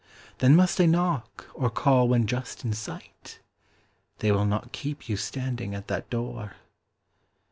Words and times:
Then 0.39 0.55
must 0.55 0.81
I 0.81 0.87
knock, 0.87 1.45
or 1.53 1.69
call 1.69 2.07
when 2.07 2.25
just 2.25 2.65
in 2.65 2.73
sight? 2.73 3.39
They 4.17 4.31
will 4.31 4.45
not 4.47 4.71
keep 4.71 5.07
you 5.07 5.15
standing 5.15 5.75
at 5.75 5.89
that 5.89 6.09
door. 6.09 6.53